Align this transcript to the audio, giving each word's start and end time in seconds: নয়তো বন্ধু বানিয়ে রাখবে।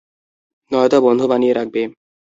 নয়তো 0.71 0.97
বন্ধু 1.05 1.25
বানিয়ে 1.31 1.53
রাখবে। 1.55 1.81